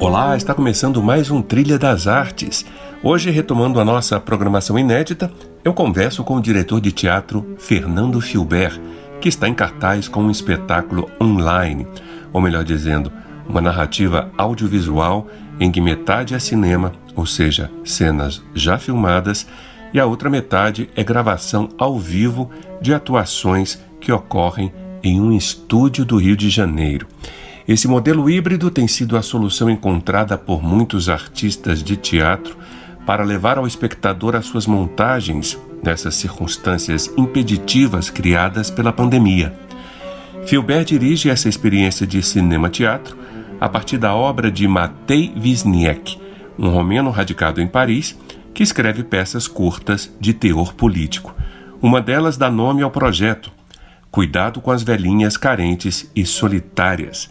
Olá, 0.00 0.36
está 0.36 0.52
começando 0.54 1.02
mais 1.02 1.30
um 1.30 1.40
Trilha 1.40 1.78
das 1.78 2.06
Artes. 2.06 2.66
Hoje, 3.02 3.30
retomando 3.30 3.80
a 3.80 3.84
nossa 3.84 4.20
programação 4.20 4.78
inédita, 4.78 5.30
eu 5.64 5.72
converso 5.72 6.22
com 6.24 6.36
o 6.36 6.40
diretor 6.42 6.80
de 6.80 6.92
teatro 6.92 7.54
Fernando 7.58 8.20
Filbert, 8.20 8.80
que 9.20 9.28
está 9.28 9.48
em 9.48 9.54
cartaz 9.54 10.08
com 10.08 10.22
um 10.22 10.30
espetáculo 10.30 11.08
online, 11.20 11.86
ou 12.32 12.40
melhor 12.40 12.64
dizendo, 12.64 13.10
uma 13.48 13.60
narrativa 13.60 14.30
audiovisual 14.36 15.26
em 15.58 15.70
que 15.70 15.80
metade 15.80 16.34
é 16.34 16.38
cinema, 16.38 16.92
ou 17.16 17.24
seja, 17.24 17.70
cenas 17.84 18.42
já 18.54 18.78
filmadas, 18.78 19.46
e 19.92 20.00
a 20.00 20.06
outra 20.06 20.28
metade 20.28 20.90
é 20.96 21.04
gravação 21.04 21.68
ao 21.78 21.98
vivo 21.98 22.50
de 22.80 22.92
atuações 22.92 23.80
que 24.04 24.12
ocorrem 24.12 24.70
em 25.02 25.18
um 25.18 25.32
estúdio 25.32 26.04
do 26.04 26.18
Rio 26.18 26.36
de 26.36 26.50
Janeiro. 26.50 27.06
Esse 27.66 27.88
modelo 27.88 28.28
híbrido 28.28 28.70
tem 28.70 28.86
sido 28.86 29.16
a 29.16 29.22
solução 29.22 29.70
encontrada 29.70 30.36
por 30.36 30.62
muitos 30.62 31.08
artistas 31.08 31.82
de 31.82 31.96
teatro 31.96 32.54
para 33.06 33.24
levar 33.24 33.56
ao 33.56 33.66
espectador 33.66 34.36
as 34.36 34.44
suas 34.44 34.66
montagens 34.66 35.58
nessas 35.82 36.16
circunstâncias 36.16 37.10
impeditivas 37.16 38.10
criadas 38.10 38.70
pela 38.70 38.92
pandemia. 38.92 39.54
Filbert 40.44 40.84
dirige 40.84 41.30
essa 41.30 41.48
experiência 41.48 42.06
de 42.06 42.22
cinema-teatro 42.22 43.16
a 43.58 43.70
partir 43.70 43.96
da 43.96 44.14
obra 44.14 44.50
de 44.50 44.68
Matei 44.68 45.32
Wisniewski, 45.34 46.20
um 46.58 46.68
romeno 46.68 47.10
radicado 47.10 47.62
em 47.62 47.66
Paris 47.66 48.18
que 48.52 48.62
escreve 48.62 49.02
peças 49.02 49.48
curtas 49.48 50.14
de 50.20 50.34
teor 50.34 50.74
político. 50.74 51.34
Uma 51.80 52.02
delas 52.02 52.36
dá 52.36 52.50
nome 52.50 52.82
ao 52.82 52.90
projeto 52.90 53.53
Cuidado 54.14 54.60
com 54.60 54.70
as 54.70 54.84
velhinhas 54.84 55.36
carentes 55.36 56.08
e 56.14 56.24
solitárias, 56.24 57.28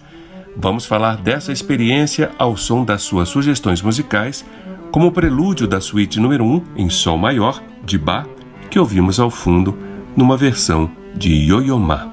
Vamos 0.53 0.85
falar 0.85 1.15
dessa 1.15 1.53
experiência 1.53 2.29
ao 2.37 2.57
som 2.57 2.83
das 2.83 3.03
suas 3.03 3.29
sugestões 3.29 3.81
musicais, 3.81 4.45
como 4.91 5.07
o 5.07 5.11
prelúdio 5.13 5.65
da 5.65 5.79
suíte 5.79 6.19
número 6.19 6.43
1 6.43 6.63
em 6.75 6.89
Sol 6.89 7.17
maior, 7.17 7.63
de 7.85 7.97
Bach, 7.97 8.27
que 8.69 8.77
ouvimos 8.77 9.17
ao 9.17 9.29
fundo 9.29 9.73
numa 10.13 10.35
versão 10.35 10.91
de 11.15 11.31
Yo-Yo 11.31 11.79
Ma. 11.79 12.11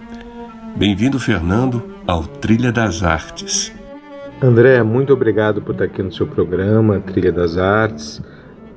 Bem-vindo, 0.76 1.18
Fernando, 1.18 1.82
ao 2.06 2.22
Trilha 2.22 2.70
das 2.70 3.02
Artes. 3.02 3.72
André, 4.40 4.80
muito 4.84 5.12
obrigado 5.12 5.60
por 5.60 5.72
estar 5.72 5.86
aqui 5.86 6.00
no 6.00 6.12
seu 6.12 6.28
programa, 6.28 7.00
Trilha 7.00 7.32
das 7.32 7.58
Artes, 7.58 8.22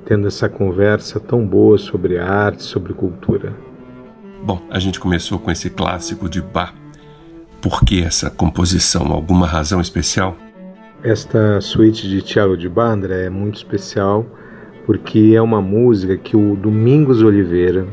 tendo 0.05 0.27
essa 0.27 0.49
conversa 0.49 1.19
tão 1.19 1.45
boa 1.45 1.77
sobre 1.77 2.17
arte, 2.17 2.63
sobre 2.63 2.95
cultura. 2.95 3.53
Bom, 4.43 4.61
a 4.69 4.77
gente 4.79 4.99
começou 4.99 5.39
com 5.39 5.49
esse 5.49 5.69
clássico 5.69 6.29
de 6.29 6.41
Bach 6.41 6.73
por 7.63 7.85
que 7.85 8.03
essa 8.03 8.29
composição? 8.29 9.13
Alguma 9.13 9.47
razão 9.47 9.79
especial? 9.79 10.35
Esta 11.01 11.61
suíte 11.61 12.09
de 12.09 12.21
Thiago 12.21 12.57
de 12.57 12.67
Bandra 12.67 13.15
é 13.15 13.29
muito 13.29 13.55
especial 13.55 14.25
porque 14.85 15.31
é 15.33 15.41
uma 15.41 15.61
música 15.61 16.17
que 16.17 16.35
o 16.35 16.57
Domingos 16.57 17.23
Oliveira 17.23 17.87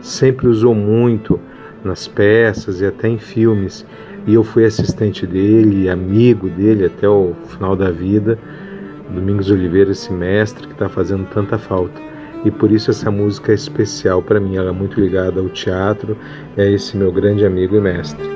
sempre 0.00 0.46
usou 0.46 0.76
muito 0.76 1.40
nas 1.84 2.06
peças 2.06 2.80
e 2.80 2.86
até 2.86 3.08
em 3.08 3.18
filmes. 3.18 3.84
E 4.28 4.34
eu 4.34 4.44
fui 4.44 4.64
assistente 4.64 5.26
dele, 5.26 5.90
amigo 5.90 6.48
dele 6.48 6.86
até 6.86 7.08
o 7.08 7.34
final 7.48 7.74
da 7.74 7.90
vida. 7.90 8.38
Domingos 9.12 9.50
Oliveira, 9.50 9.90
esse 9.90 10.12
mestre 10.12 10.68
que 10.68 10.72
está 10.72 10.88
fazendo 10.88 11.26
tanta 11.30 11.58
falta. 11.58 12.09
E 12.44 12.50
por 12.50 12.72
isso 12.72 12.90
essa 12.90 13.10
música 13.10 13.52
é 13.52 13.54
especial 13.54 14.22
para 14.22 14.40
mim. 14.40 14.56
Ela 14.56 14.70
é 14.70 14.72
muito 14.72 15.00
ligada 15.00 15.40
ao 15.40 15.48
teatro 15.48 16.16
a 16.56 16.62
esse 16.62 16.96
meu 16.96 17.12
grande 17.12 17.44
amigo 17.44 17.76
e 17.76 17.80
mestre. 17.80 18.30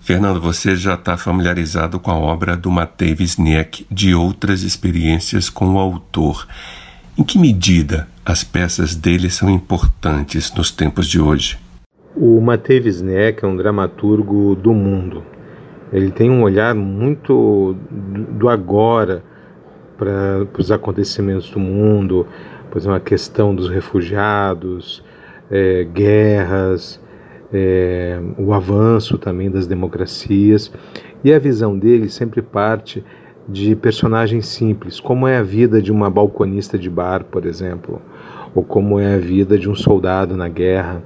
Fernando, 0.00 0.40
você 0.40 0.76
já 0.76 0.94
está 0.94 1.16
familiarizado 1.16 1.98
com 1.98 2.12
a 2.12 2.16
obra 2.16 2.56
do 2.56 2.70
Matei 2.70 3.12
Wisniewski 3.12 3.86
de 3.90 4.14
outras 4.14 4.62
experiências 4.62 5.50
com 5.50 5.74
o 5.74 5.78
autor. 5.78 6.46
Em 7.18 7.24
que 7.24 7.38
medida 7.38 8.08
as 8.24 8.44
peças 8.44 8.94
dele 8.94 9.28
são 9.28 9.50
importantes 9.50 10.52
nos 10.54 10.70
tempos 10.70 11.08
de 11.08 11.20
hoje? 11.20 11.58
O 12.18 12.40
Matei 12.40 12.80
Wisniewski 12.80 13.44
é 13.44 13.46
um 13.46 13.54
dramaturgo 13.54 14.54
do 14.54 14.72
mundo. 14.72 15.22
Ele 15.92 16.10
tem 16.10 16.30
um 16.30 16.42
olhar 16.42 16.74
muito 16.74 17.76
do 17.90 18.48
agora 18.48 19.22
para 19.98 20.48
os 20.58 20.72
acontecimentos 20.72 21.50
do 21.50 21.60
mundo, 21.60 22.26
por 22.70 22.78
exemplo, 22.78 22.96
a 22.96 23.00
questão 23.00 23.54
dos 23.54 23.68
refugiados, 23.68 25.04
é, 25.50 25.84
guerras, 25.84 26.98
é, 27.52 28.18
o 28.38 28.54
avanço 28.54 29.18
também 29.18 29.50
das 29.50 29.66
democracias. 29.66 30.72
E 31.22 31.34
a 31.34 31.38
visão 31.38 31.78
dele 31.78 32.08
sempre 32.08 32.40
parte 32.40 33.04
de 33.46 33.76
personagens 33.76 34.46
simples, 34.46 34.98
como 34.98 35.28
é 35.28 35.36
a 35.36 35.42
vida 35.42 35.82
de 35.82 35.92
uma 35.92 36.08
balconista 36.08 36.78
de 36.78 36.88
bar, 36.88 37.24
por 37.24 37.44
exemplo, 37.44 38.00
ou 38.54 38.64
como 38.64 38.98
é 38.98 39.16
a 39.16 39.18
vida 39.18 39.58
de 39.58 39.68
um 39.68 39.74
soldado 39.74 40.34
na 40.34 40.48
guerra. 40.48 41.02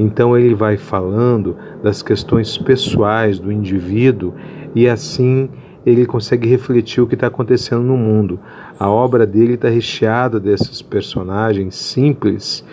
Então 0.00 0.36
ele 0.36 0.54
vai 0.54 0.78
falando 0.78 1.56
das 1.82 2.02
questões 2.02 2.56
pessoais 2.56 3.38
do 3.38 3.52
indivíduo 3.52 4.32
e 4.74 4.88
assim 4.88 5.50
ele 5.84 6.06
consegue 6.06 6.48
refletir 6.48 7.02
o 7.02 7.06
que 7.06 7.14
está 7.14 7.26
acontecendo 7.26 7.82
no 7.82 7.98
mundo. 7.98 8.40
A 8.78 8.88
obra 8.88 9.26
dele 9.26 9.54
está 9.54 9.68
recheada 9.68 10.40
desses 10.40 10.80
personagens 10.80 11.74
simples 11.74 12.64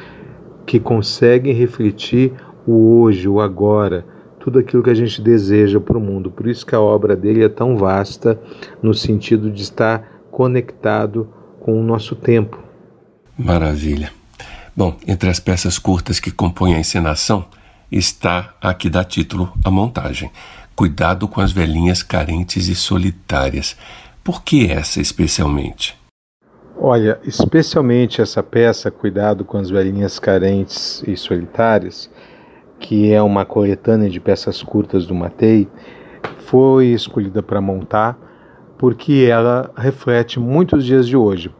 que 0.65 0.79
conseguem 0.79 1.53
refletir 1.53 2.31
o 2.65 3.01
hoje, 3.01 3.27
o 3.27 3.41
agora, 3.41 4.05
tudo 4.39 4.59
aquilo 4.59 4.83
que 4.83 4.89
a 4.89 4.95
gente 4.95 5.21
deseja 5.21 5.81
para 5.81 5.97
o 5.97 6.01
mundo. 6.01 6.31
Por 6.31 6.47
isso 6.47 6.65
que 6.65 6.75
a 6.75 6.79
obra 6.79 7.13
dele 7.13 7.43
é 7.43 7.49
tão 7.49 7.75
vasta 7.75 8.39
no 8.81 8.93
sentido 8.93 9.51
de 9.51 9.63
estar 9.63 10.21
conectado 10.31 11.27
com 11.59 11.77
o 11.77 11.83
nosso 11.83 12.15
tempo. 12.15 12.57
Maravilha. 13.37 14.16
Bom, 14.77 14.95
entre 15.07 15.27
as 15.27 15.39
peças 15.39 15.79
curtas 15.79 16.19
que 16.19 16.29
compõem 16.29 16.75
a 16.75 16.79
encenação 16.79 17.47
está 17.91 18.53
a 18.61 18.75
que 18.75 18.91
dá 18.91 19.03
título 19.03 19.51
à 19.65 19.71
montagem. 19.71 20.29
Cuidado 20.75 21.27
com 21.27 21.41
as 21.41 21.51
velhinhas 21.51 22.03
carentes 22.03 22.67
e 22.67 22.75
solitárias. 22.75 23.75
Por 24.23 24.43
que 24.43 24.71
essa 24.71 25.01
especialmente? 25.01 25.97
Olha, 26.79 27.19
especialmente 27.23 28.21
essa 28.21 28.43
peça, 28.43 28.91
Cuidado 28.91 29.43
com 29.43 29.57
as 29.57 29.71
Velhinhas 29.71 30.19
Carentes 30.19 31.01
e 31.07 31.17
Solitárias, 31.17 32.07
que 32.79 33.11
é 33.11 33.19
uma 33.19 33.45
coletânea 33.45 34.11
de 34.11 34.19
peças 34.19 34.61
curtas 34.61 35.07
do 35.07 35.15
Matei, 35.15 35.67
foi 36.45 36.89
escolhida 36.89 37.41
para 37.41 37.59
montar 37.59 38.15
porque 38.77 39.27
ela 39.27 39.71
reflete 39.75 40.39
muitos 40.39 40.85
dias 40.85 41.07
de 41.07 41.17
hoje. 41.17 41.51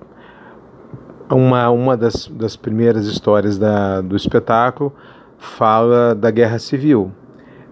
Uma, 1.29 1.69
uma 1.69 1.97
das, 1.97 2.27
das 2.27 2.56
primeiras 2.56 3.06
histórias 3.06 3.57
da, 3.57 4.00
do 4.00 4.15
espetáculo 4.15 4.94
fala 5.38 6.15
da 6.15 6.31
Guerra 6.31 6.57
Civil, 6.57 7.12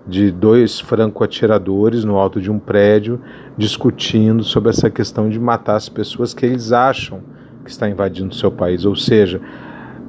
de 0.05 0.29
dois 0.29 0.79
franco-atiradores 0.79 2.03
no 2.03 2.17
alto 2.17 2.41
de 2.41 2.51
um 2.51 2.59
prédio 2.59 3.21
discutindo 3.57 4.43
sobre 4.43 4.69
essa 4.69 4.89
questão 4.89 5.29
de 5.29 5.39
matar 5.39 5.75
as 5.75 5.87
pessoas 5.87 6.33
que 6.33 6.45
eles 6.45 6.73
acham 6.73 7.21
que 7.63 7.71
está 7.71 7.89
invadindo 7.89 8.35
seu 8.35 8.51
país, 8.51 8.85
ou 8.85 8.95
seja, 8.95 9.41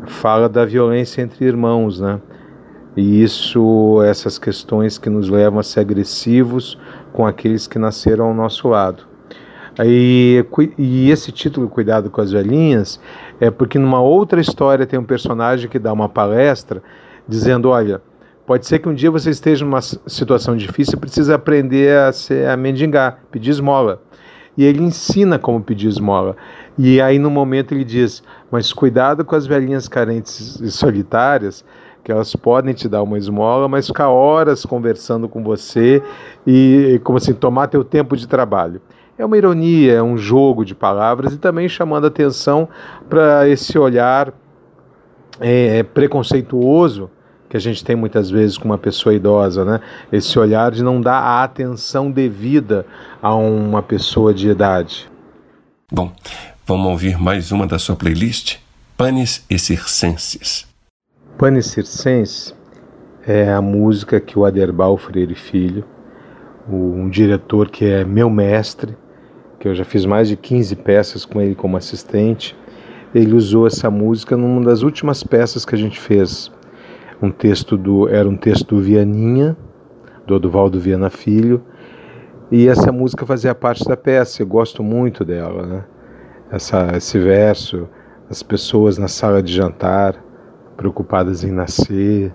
fala 0.07 0.49
da 0.49 0.65
violência 0.65 1.23
entre 1.23 1.45
irmãos, 1.45 2.01
né? 2.01 2.21
E 2.97 3.23
isso, 3.23 4.03
essas 4.03 4.39
questões 4.39 4.99
que 4.99 5.09
nos 5.09 5.29
levam 5.29 5.61
a 5.61 5.63
ser 5.63 5.81
agressivos 5.81 6.79
com 7.13 7.27
aqueles 7.27 7.67
que 7.67 7.79
nasceram 7.79 8.27
ao 8.27 8.35
nosso 8.35 8.69
lado. 8.69 9.07
Aí, 9.79 10.45
e 10.79 11.11
esse 11.11 11.31
título, 11.31 11.69
Cuidado 11.69 12.11
com 12.11 12.21
as 12.21 12.33
Velhinhas, 12.33 13.01
é 13.41 13.51
porque 13.51 13.79
numa 13.79 14.01
outra 14.01 14.41
história 14.41 14.87
tem 14.87 14.99
um 14.99 15.05
personagem 15.05 15.69
que 15.69 15.79
dá 15.79 15.93
uma 15.93 16.09
palestra 16.09 16.83
dizendo: 17.29 17.69
olha, 17.69 18.01
Pode 18.47 18.65
ser 18.65 18.79
que 18.79 18.89
um 18.89 18.95
dia 18.95 19.11
você 19.11 19.31
esteja 19.31 19.65
numa 19.65 19.83
situação 19.83 20.57
difícil 20.57 20.95
e 20.97 21.01
precisa 21.01 21.35
aprender 21.35 21.99
a, 21.99 22.13
ser, 22.13 22.49
a 22.49 22.57
mendigar, 22.57 23.19
pedir 23.29 23.51
esmola. 23.51 24.01
E 24.57 24.65
ele 24.65 24.85
ensina 24.85 25.37
como 25.37 25.61
pedir 25.61 25.89
esmola. 25.89 26.37
E 26.79 27.01
aí, 27.01 27.19
no 27.19 27.29
momento, 27.29 27.75
ele 27.75 27.83
diz: 27.83 28.23
Mas 28.49 28.73
cuidado 28.73 29.25
com 29.25 29.35
as 29.35 29.47
velhinhas 29.47 29.89
carentes 29.89 30.61
e 30.61 30.71
solitárias, 30.71 31.65
que 32.05 32.13
elas 32.13 32.37
podem 32.37 32.73
te 32.73 32.89
dar 32.89 33.03
uma 33.03 33.19
esmola, 33.19 33.67
mas 33.67 33.89
ficar 33.89 34.11
horas 34.11 34.65
conversando 34.65 35.29
com 35.29 35.43
você 35.43 36.01
e, 36.47 37.01
como 37.03 37.19
assim, 37.19 37.35
tomar 37.35 37.67
teu 37.67 37.83
tempo 37.83 38.17
de 38.17 38.29
trabalho. 38.29 38.81
É 39.19 39.25
uma 39.25 39.37
ironia, 39.39 39.95
é 39.95 40.03
um 40.03 40.19
jogo 40.19 40.65
de 40.65 40.75
palavras 40.75 41.33
e 41.33 41.39
também 41.39 41.69
chamando 41.69 42.07
atenção 42.07 42.69
para 43.09 43.49
esse 43.49 43.79
olhar 43.79 44.33
é, 45.41 45.83
preconceituoso 45.83 47.11
que 47.49 47.57
a 47.57 47.61
gente 47.61 47.85
tem 47.85 47.97
muitas 47.97 48.29
vezes 48.29 48.59
com 48.59 48.67
uma 48.67 48.79
pessoa 48.79 49.15
idosa, 49.15 49.65
né? 49.65 49.81
Esse 50.13 50.39
olhar 50.39 50.71
de 50.71 50.83
não 50.83 51.01
dar 51.01 51.21
a 51.21 51.45
atenção 51.45 52.11
devida 52.11 52.85
a 53.23 53.35
uma 53.35 53.83
pessoa 53.83 54.35
de 54.35 54.51
idade. 54.51 55.09
Bom, 55.91 56.13
vamos 56.67 56.87
ouvir 56.89 57.19
mais 57.19 57.53
uma 57.53 57.67
da 57.67 57.79
sua 57.79 57.97
playlist, 57.97 58.59
Panes 58.97 59.45
e 59.49 59.59
Circenses. 59.59 60.67
Panes 61.39 61.67
Circenses 61.67 62.55
é 63.27 63.53
a 63.53 63.63
música 63.63 64.21
que 64.21 64.39
o 64.39 64.45
Aderbal 64.45 64.97
Freire 64.99 65.35
Filho, 65.35 65.85
um 66.69 67.09
diretor 67.09 67.71
que 67.71 67.85
é 67.85 68.05
meu 68.05 68.29
mestre, 68.29 68.97
que 69.67 69.71
eu 69.71 69.75
já 69.75 69.85
fiz 69.85 70.07
mais 70.07 70.29
de 70.29 70.37
15 70.37 70.77
peças 70.77 71.25
com 71.25 71.41
ele 71.41 71.57
como 71.57 71.77
assistente, 71.77 72.57
ele 73.13 73.35
usou 73.35 73.67
essa 73.67 73.91
música 73.91 74.37
numa 74.37 74.65
das 74.65 74.83
últimas 74.83 75.25
peças 75.25 75.65
que 75.65 75.75
a 75.75 75.79
gente 75.79 75.99
fez 75.99 76.53
um 77.21 77.33
texto 77.33 77.77
do 77.77 78.09
era 78.09 78.29
um 78.29 78.37
texto 78.37 78.77
do 78.77 78.81
Vianinha, 78.81 79.57
do 80.25 80.37
Oduvaldo 80.37 80.79
Viana 80.79 81.11
Filho, 81.11 81.65
e 82.49 82.69
essa 82.69 82.93
música 82.93 83.27
fazia 83.27 83.57
parte 83.57 83.85
da 83.85 83.97
peça. 83.97 84.41
Eu 84.41 84.47
gosto 84.47 84.85
muito 84.85 85.25
dela, 85.25 85.67
né? 85.67 85.85
Essa, 86.53 86.93
esse 86.97 87.19
verso, 87.19 87.89
as 88.31 88.45
pessoas 88.45 88.99
na 88.99 89.09
sala 89.09 89.43
de 89.43 89.53
jantar 89.53 90.15
preocupadas 90.77 91.43
em 91.43 91.51
nascer. 91.51 92.33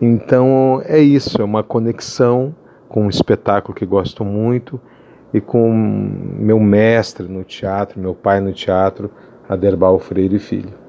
Então 0.00 0.80
é 0.84 1.00
isso, 1.00 1.42
é 1.42 1.44
uma 1.44 1.64
conexão 1.64 2.54
com 2.88 3.06
um 3.06 3.08
espetáculo 3.08 3.74
que 3.74 3.84
gosto 3.84 4.24
muito 4.24 4.80
e 5.32 5.40
com 5.40 5.72
meu 5.72 6.60
mestre 6.60 7.26
no 7.26 7.44
teatro, 7.44 8.00
meu 8.00 8.14
pai 8.14 8.40
no 8.40 8.52
teatro, 8.52 9.10
Aderbal 9.48 9.98
Freire 9.98 10.38
Filho. 10.38 10.81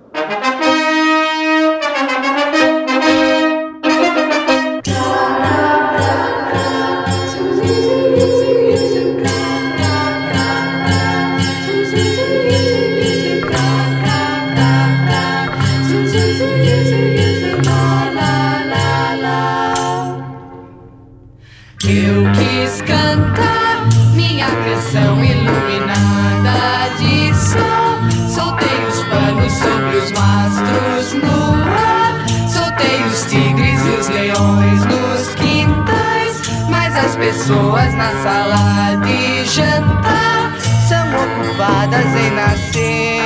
Pessoas 37.63 37.93
na 37.95 38.11
sala 38.21 38.95
de 39.05 39.45
jantar 39.45 40.53
são 40.87 41.07
ocupadas 41.15 42.05
em 42.15 42.31
nascer 42.31 43.21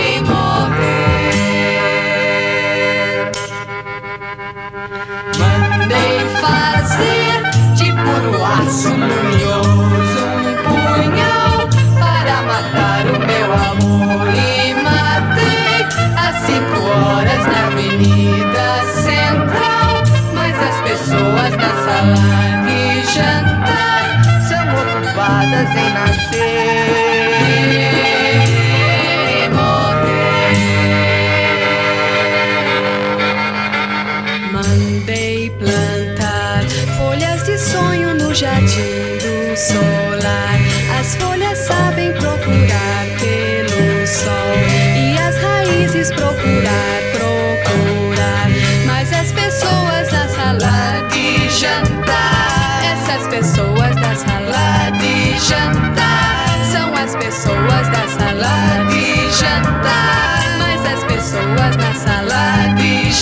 e 0.00 0.20
morrer. 0.20 1.30
Mandei 5.38 6.18
fazer 6.40 7.42
de 7.74 7.92
puro 7.92 8.44
aço 8.44 8.88
luminoso 8.88 10.24
um 10.26 10.54
punhal 10.64 11.56
para 12.00 12.42
matar 12.42 13.04
o 13.06 13.18
meu 13.26 13.48
amor 13.52 14.51
sala 22.02 22.62
de 22.66 22.80
jantar 23.14 24.02
são 24.48 24.64
ocupadas 24.74 25.70
em 25.70 25.90
nascer 25.92 26.42
e 29.28 29.48
morrer. 29.50 30.54
Mandei 34.52 35.50
plantar 35.50 36.62
folhas 36.98 37.40
de 37.44 37.56
sonho 37.58 38.14
no 38.14 38.34
jardim 38.34 39.18
do 39.22 39.56
solar. 39.56 40.58
As 40.98 41.08
folhas 41.16 41.58
sabem 41.58 42.12
procurar 42.12 42.91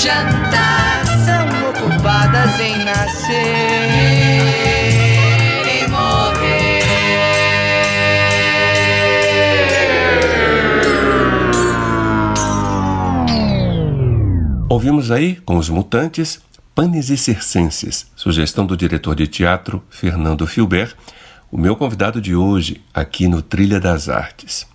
jantar 0.02 1.04
são 1.26 1.46
ocupadas 1.68 2.58
em 2.58 2.84
nascer 2.84 3.34
e 5.66 5.86
morrer. 5.88 6.80
Ouvimos 14.70 15.10
aí, 15.10 15.36
com 15.36 15.58
os 15.58 15.68
mutantes, 15.68 16.40
Panes 16.74 17.10
e 17.10 17.18
Circenses, 17.18 18.10
sugestão 18.16 18.64
do 18.64 18.74
diretor 18.74 19.14
de 19.14 19.26
teatro 19.26 19.84
Fernando 19.90 20.46
Filbert, 20.46 20.94
o 21.52 21.58
meu 21.58 21.76
convidado 21.76 22.22
de 22.22 22.34
hoje 22.34 22.80
aqui 22.94 23.28
no 23.28 23.42
Trilha 23.42 23.78
das 23.78 24.08
Artes. 24.08 24.66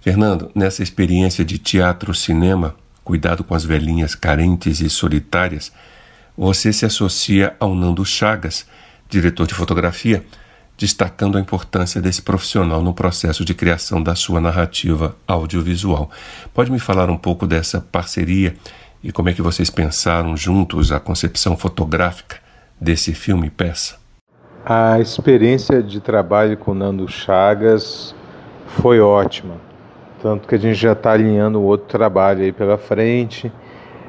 Fernando, 0.00 0.52
nessa 0.54 0.84
experiência 0.84 1.44
de 1.44 1.58
teatro-cinema, 1.58 2.76
cuidado 3.04 3.42
com 3.42 3.54
as 3.54 3.64
velhinhas 3.64 4.14
carentes 4.14 4.80
e 4.80 4.90
solitárias, 4.90 5.72
você 6.36 6.72
se 6.72 6.86
associa 6.86 7.54
ao 7.58 7.74
Nando 7.74 8.04
Chagas, 8.04 8.66
diretor 9.08 9.46
de 9.46 9.54
fotografia, 9.54 10.24
destacando 10.78 11.36
a 11.36 11.40
importância 11.40 12.00
desse 12.00 12.22
profissional 12.22 12.82
no 12.82 12.94
processo 12.94 13.44
de 13.44 13.52
criação 13.52 14.02
da 14.02 14.14
sua 14.14 14.40
narrativa 14.40 15.14
audiovisual. 15.26 16.10
Pode 16.54 16.72
me 16.72 16.78
falar 16.78 17.10
um 17.10 17.16
pouco 17.18 17.46
dessa 17.46 17.80
parceria 17.80 18.56
e 19.02 19.12
como 19.12 19.28
é 19.28 19.34
que 19.34 19.42
vocês 19.42 19.68
pensaram 19.68 20.36
juntos 20.36 20.90
a 20.92 20.98
concepção 20.98 21.56
fotográfica 21.56 22.38
desse 22.80 23.12
filme 23.12 23.50
peça? 23.50 23.98
A 24.64 24.98
experiência 25.00 25.82
de 25.82 26.00
trabalho 26.00 26.56
com 26.56 26.74
Nando 26.74 27.08
Chagas 27.08 28.14
foi 28.66 29.00
ótima, 29.00 29.56
tanto 30.22 30.46
que 30.46 30.54
a 30.54 30.58
gente 30.58 30.74
já 30.74 30.92
está 30.92 31.12
alinhando 31.12 31.62
outro 31.62 31.86
trabalho 31.86 32.42
aí 32.42 32.52
pela 32.52 32.76
frente. 32.76 33.50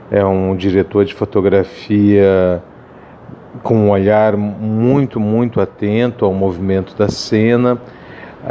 É 0.10 0.24
um 0.26 0.56
diretor 0.56 1.06
de 1.06 1.14
fotografia 1.14 2.62
com 3.64 3.76
um 3.76 3.90
olhar 3.90 4.36
muito, 4.36 5.20
muito 5.20 5.62
atento 5.62 6.26
ao 6.26 6.34
movimento 6.34 6.96
da 6.96 7.08
cena. 7.08 7.80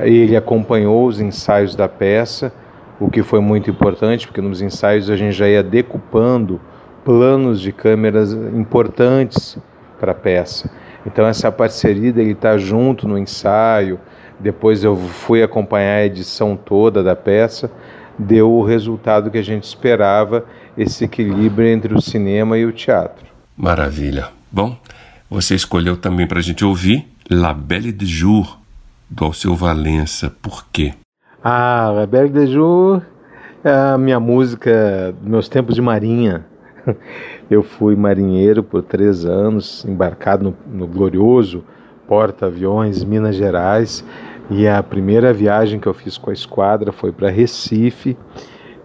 Ele 0.02 0.36
acompanhou 0.36 1.06
os 1.06 1.20
ensaios 1.20 1.74
da 1.74 1.88
peça, 1.88 2.52
o 2.98 3.10
que 3.10 3.22
foi 3.22 3.40
muito 3.40 3.70
importante, 3.70 4.26
porque 4.26 4.40
nos 4.40 4.62
ensaios 4.62 5.10
a 5.10 5.16
gente 5.16 5.32
já 5.32 5.48
ia 5.48 5.62
decupando 5.62 6.60
planos 7.04 7.60
de 7.60 7.72
câmeras 7.72 8.32
importantes 8.32 9.58
para 9.98 10.12
a 10.12 10.14
peça. 10.14 10.70
Então 11.04 11.26
essa 11.26 11.50
parceria 11.50 12.12
dele 12.12 12.32
estar 12.32 12.52
tá 12.52 12.58
junto 12.58 13.08
no 13.08 13.18
ensaio, 13.18 13.98
depois 14.40 14.82
eu 14.82 14.96
fui 14.96 15.42
acompanhar 15.42 15.96
a 15.96 16.06
edição 16.06 16.56
toda 16.56 17.02
da 17.02 17.14
peça, 17.14 17.70
deu 18.18 18.50
o 18.50 18.64
resultado 18.64 19.30
que 19.30 19.38
a 19.38 19.42
gente 19.42 19.64
esperava, 19.64 20.46
esse 20.76 21.04
equilíbrio 21.04 21.68
entre 21.68 21.94
o 21.94 22.00
cinema 22.00 22.56
e 22.56 22.64
o 22.64 22.72
teatro. 22.72 23.26
Maravilha. 23.56 24.28
Bom, 24.50 24.76
você 25.28 25.54
escolheu 25.54 25.96
também 25.96 26.26
para 26.26 26.38
a 26.38 26.42
gente 26.42 26.64
ouvir 26.64 27.06
La 27.30 27.52
Belle 27.52 27.92
de 27.92 28.06
Jour, 28.06 28.58
do 29.08 29.26
Alceu 29.26 29.54
Valença. 29.54 30.32
Por 30.40 30.66
quê? 30.72 30.94
Ah, 31.44 31.90
La 31.94 32.06
Belle 32.06 32.30
de 32.30 32.46
Jour 32.46 33.02
é 33.62 33.72
a 33.72 33.98
minha 33.98 34.18
música 34.18 35.14
dos 35.20 35.28
meus 35.28 35.48
tempos 35.48 35.74
de 35.74 35.82
marinha. 35.82 36.46
Eu 37.50 37.62
fui 37.62 37.94
marinheiro 37.94 38.62
por 38.62 38.82
três 38.82 39.26
anos, 39.26 39.84
embarcado 39.84 40.44
no, 40.44 40.56
no 40.78 40.86
glorioso 40.86 41.62
porta-aviões 42.10 43.04
Minas 43.04 43.36
Gerais, 43.36 44.04
e 44.50 44.66
a 44.66 44.82
primeira 44.82 45.32
viagem 45.32 45.78
que 45.78 45.86
eu 45.86 45.94
fiz 45.94 46.18
com 46.18 46.30
a 46.30 46.32
esquadra 46.32 46.90
foi 46.90 47.12
para 47.12 47.30
Recife. 47.30 48.16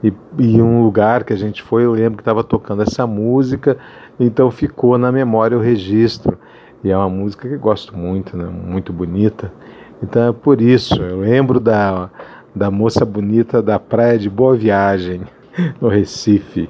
E, 0.04 0.14
e 0.38 0.62
um 0.62 0.84
lugar 0.84 1.24
que 1.24 1.34
a 1.34 1.36
gente 1.36 1.64
foi, 1.64 1.86
eu 1.86 1.92
lembro 1.92 2.18
que 2.18 2.22
estava 2.22 2.44
tocando 2.44 2.84
essa 2.84 3.08
música, 3.08 3.76
então 4.20 4.52
ficou 4.52 4.98
na 4.98 5.12
memória 5.12 5.58
o 5.58 5.62
registro. 5.62 6.38
E 6.84 6.92
é 6.92 6.96
uma 6.96 7.10
música 7.10 7.48
que 7.48 7.56
eu 7.56 7.60
gosto 7.60 7.98
muito, 7.98 8.38
né? 8.38 8.46
muito 8.46 8.94
bonita. 8.94 9.52
Então 10.04 10.30
é 10.30 10.32
por 10.32 10.62
isso, 10.62 11.02
eu 11.02 11.22
lembro 11.22 11.60
da, 11.60 12.12
da 12.54 12.70
moça 12.70 13.04
bonita 13.04 13.60
da 13.60 13.80
praia 13.80 14.20
de 14.20 14.30
Boa 14.30 14.56
Viagem, 14.56 15.22
no 15.82 15.88
Recife. 15.88 16.70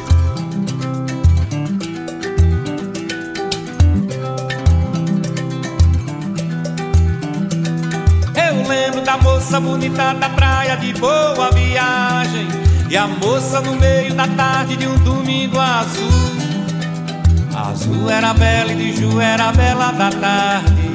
lembro 8.71 9.01
da 9.01 9.17
moça 9.17 9.59
bonita 9.59 10.13
da 10.13 10.29
praia 10.29 10.77
de 10.77 10.93
boa 10.93 11.51
viagem 11.51 12.47
E 12.89 12.95
a 12.95 13.05
moça 13.05 13.59
no 13.59 13.75
meio 13.75 14.13
da 14.13 14.27
tarde 14.27 14.77
de 14.77 14.87
um 14.87 14.97
domingo 14.99 15.59
azul. 15.59 16.31
Azul 17.53 18.09
era 18.09 18.33
bela 18.33 18.71
e 18.71 18.75
de 18.75 18.93
Ju 18.93 19.19
era 19.19 19.51
bela 19.51 19.91
da 19.91 20.09
tarde. 20.09 20.91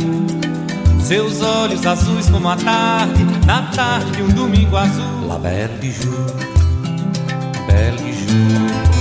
Seus 1.01 1.43
olhos 1.43 1.87
azuis 1.87 2.29
como 2.31 2.49
a 2.49 2.57
tarde 2.57 3.25
Na 3.47 3.63
tarde 3.63 4.11
de 4.13 4.23
um 4.23 4.29
domingo 4.29 4.77
azul. 4.77 5.29
La 5.29 5.39
Belle 5.39 5.79
de 5.79 5.93
Ju. 5.93 6.27
Belle 7.67 7.99
de 7.99 8.13
Ju. 8.13 8.27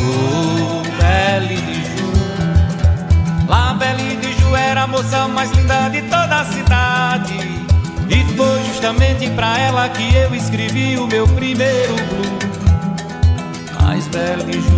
Oh, 0.03 0.84
Belle 1.01 1.55
de 1.55 1.74
Ju. 1.74 3.48
La 3.48 3.74
Belle 3.74 4.17
de 4.17 4.34
Ju 4.34 4.55
era 4.55 4.84
a 4.84 4.88
moça 4.88 5.27
mais 5.29 5.50
linda 5.51 5.89
de 5.89 6.01
toda 6.03 6.41
a 6.41 6.46
cidade 6.46 7.64
justamente 8.75 9.29
pra 9.32 9.58
ela 9.58 9.88
que 9.88 10.15
eu 10.15 10.36
escrevi 10.36 10.98
o 10.98 11.08
meu 11.08 11.25
primeiro 11.29 11.96
blues. 11.96 13.82
Mais 13.82 14.05
belo 14.10 14.44
que 14.44 14.60
Ju, 14.60 14.77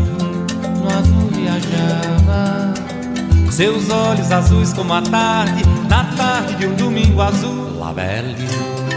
no 0.76 0.88
azul 0.88 1.30
viajava. 1.32 2.74
Seus 3.52 3.90
olhos 3.90 4.32
azuis 4.32 4.72
como 4.72 4.94
a 4.94 5.02
tarde, 5.02 5.64
na 5.90 6.04
tarde 6.16 6.56
de 6.56 6.68
um 6.68 6.76
domingo 6.76 7.22
azul. 7.22 7.80
La 7.80 7.92
Belle 7.92 8.36
Ju. 8.38 8.97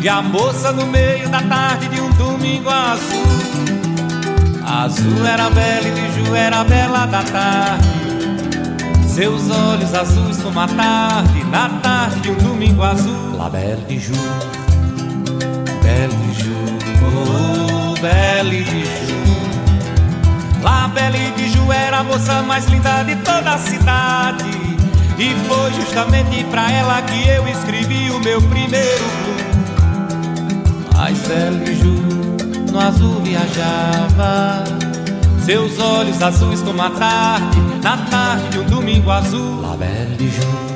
E 0.00 0.08
a 0.08 0.22
moça 0.22 0.72
no 0.72 0.86
meio 0.86 1.28
da 1.28 1.42
tarde 1.42 1.88
de 1.88 2.00
um 2.00 2.10
domingo 2.10 2.70
azul. 2.70 3.26
Azul 4.64 5.26
era 5.26 5.50
bela 5.50 5.88
e 5.88 5.90
de 5.90 6.12
Ju 6.12 6.34
era 6.34 6.62
bela 6.62 7.06
da 7.06 7.22
tarde. 7.22 7.88
Seus 9.08 9.50
olhos 9.50 9.92
azuis 9.92 10.40
como 10.40 10.60
a 10.60 10.68
tarde 10.68 11.42
Na 11.50 11.68
tarde 11.80 12.20
de 12.20 12.30
um 12.30 12.36
domingo 12.36 12.84
azul. 12.84 13.36
La 13.36 13.48
Belle 13.48 13.84
de 13.88 13.98
Ju. 13.98 14.12
Belle 15.82 16.14
de 16.14 16.34
Ju. 16.34 16.54
Oh, 17.02 18.00
Belle 18.00 18.62
de 18.62 18.84
Ju. 18.84 19.18
La 20.62 20.86
Belle 20.88 21.32
de 21.36 21.48
Ju 21.48 21.72
era 21.72 21.98
a 21.98 22.04
moça 22.04 22.42
mais 22.42 22.66
linda 22.66 23.02
de 23.02 23.16
toda 23.16 23.54
a 23.54 23.58
cidade. 23.58 24.44
E 25.18 25.34
foi 25.48 25.72
justamente 25.72 26.44
pra 26.44 26.70
ela 26.70 27.02
que 27.02 27.28
eu 27.28 27.48
escrevi 27.48 28.10
o 28.12 28.20
meu 28.20 28.40
primeiro 28.42 29.04
blues. 29.24 29.37
Ju 31.80 32.72
no 32.72 32.78
azul 32.80 33.20
viajava, 33.22 34.64
seus 35.44 35.78
olhos 35.78 36.22
azuis 36.22 36.62
como 36.62 36.82
a 36.82 36.90
tarde, 36.90 37.60
na 37.82 37.96
tarde 37.96 38.48
de 38.50 38.58
um 38.58 38.64
domingo 38.64 39.10
azul. 39.10 39.62
La 39.62 39.76
Belle 39.76 40.30
Ju 40.30 40.67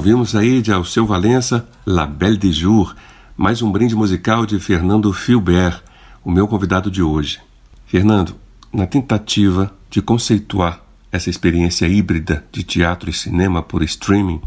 Ouvimos 0.00 0.34
aí 0.34 0.62
de 0.62 0.72
Alceu 0.72 1.04
Valença, 1.04 1.68
La 1.84 2.06
Belle 2.06 2.38
de 2.38 2.50
Jour, 2.50 2.96
mais 3.36 3.60
um 3.60 3.70
brinde 3.70 3.94
musical 3.94 4.46
de 4.46 4.58
Fernando 4.58 5.12
Filbert, 5.12 5.82
o 6.24 6.30
meu 6.30 6.48
convidado 6.48 6.90
de 6.90 7.02
hoje. 7.02 7.38
Fernando, 7.84 8.34
na 8.72 8.86
tentativa 8.86 9.70
de 9.90 10.00
conceituar 10.00 10.80
essa 11.12 11.28
experiência 11.28 11.86
híbrida 11.86 12.42
de 12.50 12.62
teatro 12.62 13.10
e 13.10 13.12
cinema 13.12 13.62
por 13.62 13.82
streaming, 13.82 14.40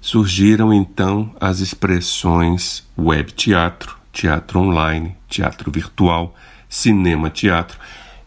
surgiram 0.00 0.74
então 0.74 1.32
as 1.40 1.60
expressões 1.60 2.84
web 2.98 3.30
teatro, 3.30 3.96
teatro 4.12 4.58
online, 4.58 5.14
teatro 5.28 5.70
virtual, 5.70 6.34
cinema 6.68 7.30
teatro 7.30 7.78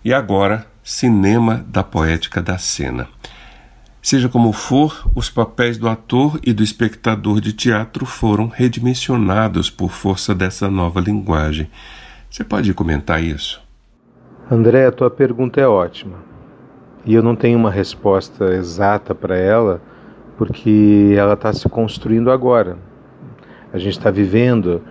e 0.05 0.13
agora 0.13 0.65
cinema 0.81 1.65
da 1.67 1.83
poética 1.83 2.41
da 2.41 2.57
cena. 2.57 3.09
Seja 4.01 4.27
como 4.27 4.51
for, 4.51 5.07
os 5.15 5.29
papéis 5.29 5.77
do 5.77 5.87
ator 5.87 6.39
e 6.43 6.51
do 6.53 6.63
espectador 6.63 7.39
de 7.39 7.53
teatro 7.53 8.03
foram 8.03 8.47
redimensionados 8.47 9.69
por 9.69 9.91
força 9.91 10.33
dessa 10.33 10.71
nova 10.71 10.99
linguagem. 10.99 11.69
Você 12.27 12.43
pode 12.43 12.73
comentar 12.73 13.23
isso? 13.23 13.61
André, 14.49 14.87
a 14.87 14.91
tua 14.91 15.11
pergunta 15.11 15.61
é 15.61 15.67
ótima. 15.67 16.17
E 17.05 17.13
eu 17.13 17.21
não 17.21 17.35
tenho 17.35 17.59
uma 17.59 17.69
resposta 17.69 18.45
exata 18.55 19.13
para 19.13 19.37
ela, 19.37 19.79
porque 20.35 21.13
ela 21.15 21.33
está 21.33 21.53
se 21.53 21.69
construindo 21.69 22.31
agora. 22.31 22.79
A 23.71 23.77
gente 23.77 23.99
está 23.99 24.09
vivendo 24.09 24.81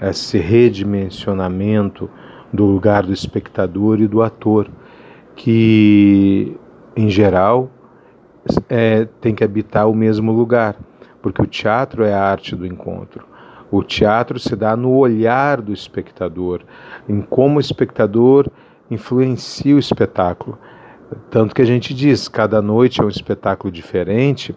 esse 0.00 0.38
redimensionamento 0.38 2.10
do 2.52 2.64
lugar 2.64 3.04
do 3.04 3.12
espectador 3.12 4.00
e 4.00 4.08
do 4.08 4.22
ator, 4.22 4.68
que, 5.36 6.56
em 6.96 7.08
geral, 7.08 7.70
é, 8.68 9.06
tem 9.20 9.34
que 9.34 9.44
habitar 9.44 9.88
o 9.88 9.94
mesmo 9.94 10.32
lugar, 10.32 10.76
porque 11.20 11.42
o 11.42 11.46
teatro 11.46 12.04
é 12.04 12.12
a 12.12 12.22
arte 12.22 12.54
do 12.54 12.66
encontro. 12.66 13.26
O 13.70 13.82
teatro 13.82 14.38
se 14.38 14.54
dá 14.54 14.76
no 14.76 14.92
olhar 14.96 15.60
do 15.60 15.72
espectador, 15.72 16.62
em 17.08 17.20
como 17.20 17.56
o 17.56 17.60
espectador 17.60 18.48
influencia 18.90 19.74
o 19.74 19.78
espetáculo. 19.78 20.58
Tanto 21.30 21.54
que 21.54 21.62
a 21.62 21.66
gente 21.66 21.92
diz, 21.92 22.28
cada 22.28 22.62
noite 22.62 23.00
é 23.00 23.04
um 23.04 23.08
espetáculo 23.08 23.72
diferente, 23.72 24.54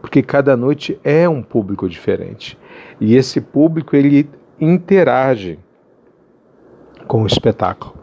porque 0.00 0.22
cada 0.22 0.56
noite 0.56 0.98
é 1.04 1.28
um 1.28 1.42
público 1.42 1.88
diferente. 1.88 2.58
E 3.00 3.14
esse 3.14 3.40
público 3.40 3.96
ele 3.96 4.28
interage 4.60 5.58
com 7.06 7.22
o 7.22 7.26
espetáculo. 7.26 7.94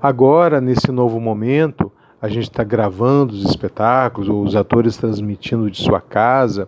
Agora, 0.00 0.60
nesse 0.60 0.92
novo 0.92 1.18
momento, 1.18 1.83
a 2.24 2.28
gente 2.28 2.44
está 2.44 2.64
gravando 2.64 3.34
os 3.34 3.44
espetáculos, 3.44 4.30
os 4.30 4.56
atores 4.56 4.96
transmitindo 4.96 5.70
de 5.70 5.76
sua 5.76 6.00
casa, 6.00 6.66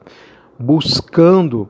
buscando 0.59 1.67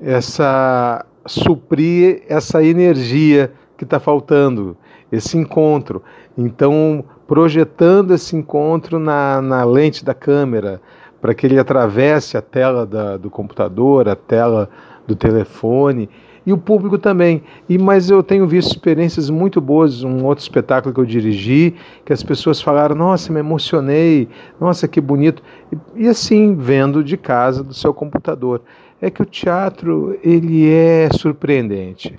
essa 0.00 1.04
suprir 1.26 2.22
essa 2.30 2.64
energia 2.64 3.52
que 3.76 3.84
está 3.84 4.00
faltando, 4.00 4.74
esse 5.12 5.36
encontro. 5.36 6.02
Então, 6.38 7.04
projetando 7.26 8.14
esse 8.14 8.34
encontro 8.34 8.98
na, 8.98 9.42
na 9.42 9.64
lente 9.64 10.02
da 10.02 10.14
câmera, 10.14 10.80
para 11.20 11.34
que 11.34 11.46
ele 11.46 11.58
atravesse 11.58 12.38
a 12.38 12.42
tela 12.42 12.86
da, 12.86 13.18
do 13.18 13.28
computador, 13.28 14.08
a 14.08 14.16
tela 14.16 14.70
do 15.06 15.14
telefone 15.14 16.08
e 16.46 16.52
o 16.52 16.56
público 16.56 16.96
também. 16.96 17.42
E 17.68 17.76
mas 17.76 18.08
eu 18.08 18.22
tenho 18.22 18.46
visto 18.46 18.70
experiências 18.70 19.28
muito 19.28 19.60
boas, 19.60 20.04
um 20.04 20.24
outro 20.24 20.42
espetáculo 20.42 20.94
que 20.94 21.00
eu 21.00 21.04
dirigi, 21.04 21.74
que 22.04 22.12
as 22.12 22.22
pessoas 22.22 22.62
falaram: 22.62 22.94
"Nossa, 22.94 23.32
me 23.32 23.40
emocionei. 23.40 24.28
Nossa, 24.60 24.86
que 24.86 25.00
bonito". 25.00 25.42
E, 25.72 26.04
e 26.04 26.08
assim, 26.08 26.54
vendo 26.54 27.02
de 27.02 27.16
casa 27.16 27.64
do 27.64 27.74
seu 27.74 27.92
computador. 27.92 28.62
É 29.02 29.10
que 29.10 29.20
o 29.20 29.26
teatro, 29.26 30.18
ele 30.22 30.70
é 30.70 31.10
surpreendente. 31.12 32.14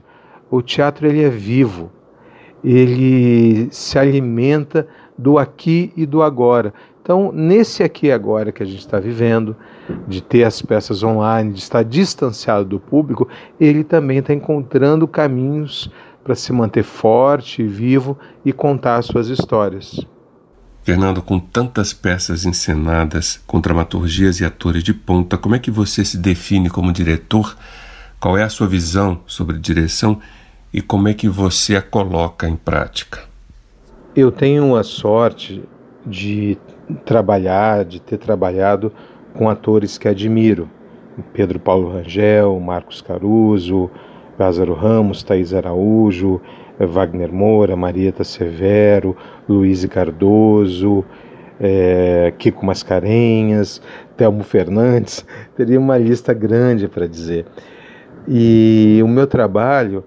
O 0.51 0.62
teatro 0.62 1.07
ele 1.07 1.24
é 1.24 1.29
vivo. 1.29 1.91
Ele 2.63 3.67
se 3.72 3.98
alimenta 3.98 4.88
do 5.17 5.39
aqui 5.39 5.91
e 5.96 6.05
do 6.05 6.22
agora. 6.22 6.74
Então, 7.07 7.31
nesse 7.31 7.83
aqui 7.83 8.11
agora 8.11 8.51
que 8.51 8.61
a 8.61 8.65
gente 8.65 8.79
está 8.79 8.99
vivendo, 8.99 9.55
de 10.09 10.19
ter 10.19 10.43
as 10.43 10.61
peças 10.61 11.03
online, 11.03 11.53
de 11.53 11.59
estar 11.59 11.81
distanciado 11.81 12.65
do 12.65 12.81
público, 12.81 13.29
ele 13.57 13.81
também 13.85 14.17
está 14.17 14.33
encontrando 14.33 15.07
caminhos 15.07 15.89
para 16.22 16.35
se 16.35 16.51
manter 16.51 16.83
forte, 16.83 17.63
vivo 17.63 18.17
e 18.43 18.51
contar 18.51 19.01
suas 19.03 19.29
histórias. 19.29 20.05
Fernando, 20.83 21.22
com 21.22 21.39
tantas 21.39 21.93
peças 21.93 22.43
encenadas, 22.43 23.41
com 23.48 23.61
dramaturgias 23.61 24.41
e 24.41 24.46
atores 24.46 24.83
de 24.83 24.93
ponta, 24.93 25.37
como 25.37 25.55
é 25.55 25.59
que 25.59 25.72
você 25.72 26.03
se 26.03 26.17
define 26.17 26.70
como 26.70 26.91
diretor? 26.91 27.55
Qual 28.20 28.37
é 28.37 28.43
a 28.43 28.50
sua 28.50 28.67
visão 28.67 29.22
sobre 29.25 29.57
direção 29.57 30.20
e 30.74 30.81
como 30.81 31.07
é 31.07 31.13
que 31.13 31.29
você 31.29 31.77
a 31.77 31.81
coloca 31.81 32.50
em 32.50 32.57
prática? 32.57 33.22
Eu 34.13 34.29
tenho 34.29 34.75
a 34.75 34.83
sorte 34.83 35.63
de 36.05 36.57
trabalhar, 37.05 37.85
de 37.85 38.00
ter 38.01 38.17
trabalhado 38.17 38.91
com 39.33 39.50
atores 39.50 39.97
que 39.97 40.07
admiro. 40.07 40.69
Pedro 41.33 41.59
Paulo 41.59 41.91
Rangel, 41.91 42.59
Marcos 42.59 43.01
Caruso, 43.01 43.89
Lázaro 44.37 44.73
Ramos, 44.73 45.23
Thaís 45.23 45.53
Araújo, 45.53 46.39
Wagner 46.79 47.31
Moura, 47.31 47.75
Marieta 47.75 48.23
Severo, 48.23 49.17
Luiz 49.50 49.83
Cardoso, 49.85 51.03
é, 51.59 52.33
Kiko 52.37 52.65
Mascarenhas, 52.65 53.81
Telmo 54.15 54.43
Fernandes, 54.43 55.25
teria 55.57 55.79
uma 55.79 55.97
lista 55.97 56.33
grande 56.33 56.87
para 56.87 57.07
dizer. 57.07 57.45
E 58.27 59.00
o 59.03 59.07
meu 59.07 59.25
trabalho 59.25 60.03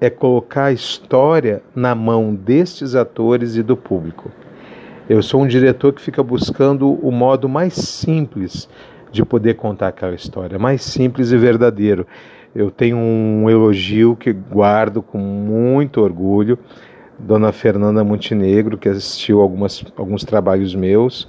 é 0.00 0.10
colocar 0.10 0.66
a 0.66 0.72
história 0.72 1.62
na 1.74 1.94
mão 1.94 2.34
destes 2.34 2.94
atores 2.94 3.56
e 3.56 3.62
do 3.62 3.76
público. 3.76 4.30
Eu 5.12 5.22
sou 5.22 5.42
um 5.42 5.46
diretor 5.46 5.92
que 5.92 6.00
fica 6.00 6.22
buscando 6.22 6.90
o 6.90 7.12
modo 7.12 7.46
mais 7.46 7.74
simples 7.74 8.66
de 9.10 9.22
poder 9.22 9.56
contar 9.56 9.88
aquela 9.88 10.14
história, 10.14 10.58
mais 10.58 10.80
simples 10.82 11.32
e 11.32 11.36
verdadeiro. 11.36 12.06
Eu 12.54 12.70
tenho 12.70 12.96
um 12.96 13.50
elogio 13.50 14.16
que 14.16 14.32
guardo 14.32 15.02
com 15.02 15.18
muito 15.18 16.00
orgulho, 16.00 16.58
Dona 17.18 17.52
Fernanda 17.52 18.02
Montenegro, 18.02 18.78
que 18.78 18.88
assistiu 18.88 19.42
algumas, 19.42 19.84
alguns 19.98 20.24
trabalhos 20.24 20.74
meus. 20.74 21.28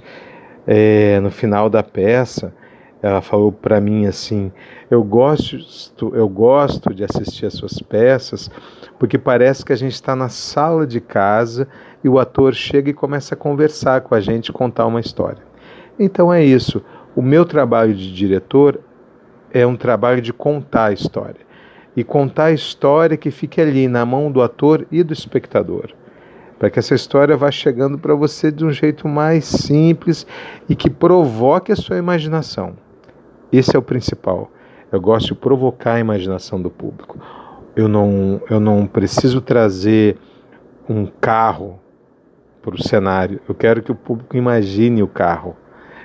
É, 0.66 1.20
no 1.20 1.30
final 1.30 1.68
da 1.68 1.82
peça, 1.82 2.54
ela 3.02 3.20
falou 3.20 3.52
para 3.52 3.82
mim 3.82 4.06
assim: 4.06 4.50
eu 4.90 5.04
gosto, 5.04 6.10
eu 6.14 6.26
gosto 6.26 6.94
de 6.94 7.04
assistir 7.04 7.44
as 7.44 7.52
suas 7.52 7.78
peças 7.80 8.50
porque 8.98 9.18
parece 9.18 9.64
que 9.64 9.72
a 9.72 9.76
gente 9.76 9.92
está 9.92 10.14
na 10.14 10.28
sala 10.28 10.86
de 10.86 11.00
casa 11.00 11.68
e 12.04 12.08
o 12.08 12.18
ator 12.18 12.54
chega 12.54 12.90
e 12.90 12.94
começa 12.94 13.34
a 13.34 13.38
conversar 13.38 14.02
com 14.02 14.14
a 14.14 14.20
gente, 14.20 14.52
contar 14.52 14.86
uma 14.86 15.00
história. 15.00 15.42
Então 15.98 16.30
é 16.30 16.44
isso. 16.44 16.84
O 17.16 17.22
meu 17.22 17.46
trabalho 17.46 17.94
de 17.94 18.12
diretor 18.12 18.78
é 19.50 19.66
um 19.66 19.74
trabalho 19.74 20.20
de 20.20 20.32
contar 20.32 20.86
a 20.86 20.92
história. 20.92 21.40
E 21.96 22.04
contar 22.04 22.46
a 22.46 22.52
história 22.52 23.16
que 23.16 23.30
fique 23.30 23.60
ali 23.60 23.88
na 23.88 24.04
mão 24.04 24.30
do 24.30 24.42
ator 24.42 24.86
e 24.92 25.02
do 25.02 25.14
espectador. 25.14 25.90
Para 26.58 26.68
que 26.68 26.78
essa 26.78 26.94
história 26.94 27.36
vá 27.36 27.50
chegando 27.50 27.98
para 27.98 28.14
você 28.14 28.52
de 28.52 28.64
um 28.64 28.70
jeito 28.70 29.08
mais 29.08 29.44
simples 29.44 30.26
e 30.68 30.76
que 30.76 30.90
provoque 30.90 31.72
a 31.72 31.76
sua 31.76 31.96
imaginação. 31.96 32.74
Esse 33.50 33.76
é 33.76 33.78
o 33.78 33.82
principal. 33.82 34.50
Eu 34.92 35.00
gosto 35.00 35.28
de 35.28 35.34
provocar 35.36 35.94
a 35.94 36.00
imaginação 36.00 36.60
do 36.60 36.68
público. 36.68 37.18
Eu 37.74 37.88
não, 37.88 38.42
eu 38.50 38.60
não 38.60 38.86
preciso 38.86 39.40
trazer 39.40 40.18
um 40.88 41.06
carro 41.06 41.80
para 42.64 42.74
o 42.74 42.82
cenário. 42.82 43.40
Eu 43.46 43.54
quero 43.54 43.82
que 43.82 43.92
o 43.92 43.94
público 43.94 44.36
imagine 44.36 45.02
o 45.02 45.06
carro, 45.06 45.54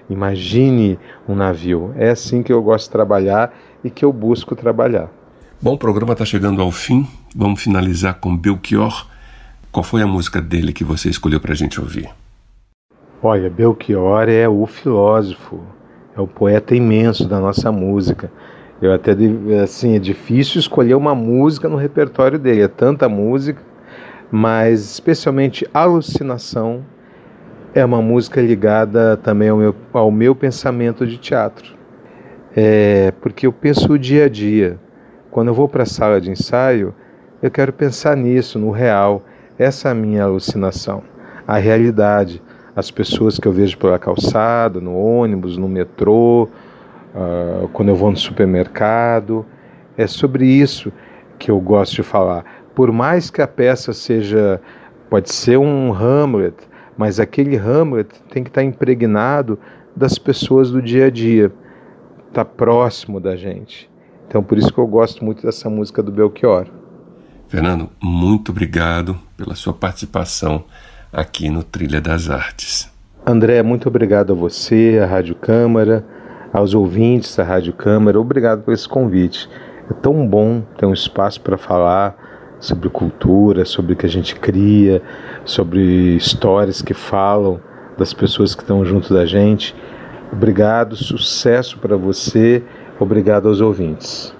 imagine 0.09 0.99
um 1.27 1.33
navio. 1.33 1.93
É 1.95 2.09
assim 2.09 2.43
que 2.43 2.51
eu 2.51 2.61
gosto 2.61 2.85
de 2.85 2.91
trabalhar 2.91 3.53
e 3.83 3.89
que 3.89 4.03
eu 4.03 4.11
busco 4.11 4.55
trabalhar. 4.55 5.09
Bom, 5.61 5.73
o 5.73 5.77
programa 5.77 6.13
está 6.13 6.25
chegando 6.25 6.61
ao 6.61 6.71
fim. 6.71 7.07
Vamos 7.33 7.61
finalizar 7.61 8.15
com 8.15 8.35
Belchior. 8.35 9.07
Qual 9.71 9.83
foi 9.83 10.01
a 10.01 10.07
música 10.07 10.41
dele 10.41 10.73
que 10.73 10.83
você 10.83 11.09
escolheu 11.09 11.39
para 11.39 11.53
a 11.53 11.55
gente 11.55 11.79
ouvir? 11.79 12.09
Olha, 13.21 13.49
Belchior 13.49 14.27
é 14.27 14.47
o 14.47 14.65
filósofo, 14.65 15.61
é 16.15 16.21
o 16.21 16.27
poeta 16.27 16.75
imenso 16.75 17.27
da 17.27 17.39
nossa 17.39 17.71
música. 17.71 18.31
Eu 18.81 18.93
até 18.93 19.11
assim 19.61 19.95
é 19.95 19.99
difícil 19.99 20.59
escolher 20.59 20.95
uma 20.95 21.13
música 21.13 21.67
no 21.67 21.75
repertório 21.75 22.39
dele, 22.39 22.61
é 22.61 22.67
tanta 22.67 23.09
música 23.09 23.61
mas 24.31 24.81
especialmente 24.81 25.67
Alucinação 25.73 26.83
é 27.73 27.83
uma 27.83 28.01
música 28.01 28.41
ligada 28.41 29.17
também 29.17 29.49
ao 29.49 29.57
meu, 29.57 29.75
ao 29.93 30.11
meu 30.11 30.35
pensamento 30.35 31.05
de 31.05 31.17
teatro. 31.17 31.77
É, 32.55 33.13
porque 33.21 33.45
eu 33.47 33.53
penso 33.53 33.93
o 33.93 33.99
dia 33.99 34.25
a 34.25 34.29
dia. 34.29 34.79
Quando 35.29 35.49
eu 35.49 35.53
vou 35.53 35.67
para 35.67 35.83
a 35.83 35.85
sala 35.85 36.19
de 36.19 36.31
ensaio, 36.31 36.93
eu 37.41 37.51
quero 37.51 37.71
pensar 37.71 38.17
nisso, 38.17 38.57
no 38.57 38.71
real. 38.71 39.23
Essa 39.57 39.89
é 39.89 39.91
a 39.91 39.95
minha 39.95 40.23
alucinação, 40.23 41.03
a 41.47 41.57
realidade. 41.57 42.41
As 42.75 42.89
pessoas 42.89 43.37
que 43.37 43.47
eu 43.47 43.51
vejo 43.51 43.77
pela 43.77 43.99
calçada, 43.99 44.79
no 44.79 44.97
ônibus, 44.97 45.57
no 45.57 45.67
metrô, 45.67 46.47
uh, 47.13 47.67
quando 47.69 47.89
eu 47.89 47.95
vou 47.95 48.09
no 48.09 48.17
supermercado. 48.17 49.45
É 49.97 50.07
sobre 50.07 50.45
isso 50.45 50.91
que 51.37 51.51
eu 51.51 51.59
gosto 51.59 51.95
de 51.95 52.03
falar 52.03 52.58
por 52.79 52.93
mais 52.93 53.29
que 53.29 53.41
a 53.41 53.47
peça 53.47 53.91
seja, 53.91 54.61
pode 55.09 55.33
ser 55.33 55.57
um 55.57 55.93
Hamlet, 55.93 56.55
mas 56.97 57.19
aquele 57.19 57.57
Hamlet 57.57 58.07
tem 58.29 58.41
que 58.41 58.49
estar 58.49 58.63
impregnado 58.63 59.59
das 59.93 60.17
pessoas 60.17 60.71
do 60.71 60.81
dia 60.81 61.07
a 61.07 61.09
dia, 61.09 61.51
tá 62.31 62.45
próximo 62.45 63.19
da 63.19 63.35
gente. 63.35 63.89
Então 64.25 64.41
por 64.41 64.57
isso 64.57 64.71
que 64.71 64.79
eu 64.79 64.87
gosto 64.87 65.25
muito 65.25 65.45
dessa 65.45 65.69
música 65.69 66.01
do 66.01 66.09
Belchior. 66.09 66.67
Fernando, 67.49 67.89
muito 68.01 68.53
obrigado 68.53 69.17
pela 69.35 69.55
sua 69.55 69.73
participação 69.73 70.63
aqui 71.11 71.49
no 71.49 71.63
Trilha 71.63 71.99
das 71.99 72.29
Artes. 72.29 72.89
André, 73.25 73.61
muito 73.61 73.89
obrigado 73.89 74.31
a 74.31 74.35
você, 74.37 75.01
à 75.03 75.05
Rádio 75.05 75.35
Câmara, 75.35 76.05
aos 76.53 76.73
ouvintes 76.73 77.35
da 77.35 77.43
Rádio 77.43 77.73
Câmara. 77.73 78.17
Obrigado 78.17 78.63
por 78.63 78.73
esse 78.73 78.87
convite. 78.87 79.49
É 79.91 79.93
tão 79.95 80.25
bom 80.25 80.61
ter 80.77 80.85
um 80.85 80.93
espaço 80.93 81.41
para 81.41 81.57
falar 81.57 82.28
sobre 82.59 82.89
cultura, 82.89 83.65
sobre 83.65 83.93
o 83.93 83.95
que 83.95 84.05
a 84.05 84.09
gente 84.09 84.35
cria, 84.35 85.01
sobre 85.45 86.15
histórias 86.15 86.81
que 86.81 86.93
falam 86.93 87.59
das 87.97 88.13
pessoas 88.13 88.55
que 88.55 88.61
estão 88.61 88.85
junto 88.85 89.13
da 89.13 89.25
gente. 89.25 89.75
Obrigado, 90.31 90.95
sucesso 90.95 91.77
para 91.79 91.97
você, 91.97 92.63
obrigado 92.99 93.47
aos 93.47 93.61
ouvintes. 93.61 94.38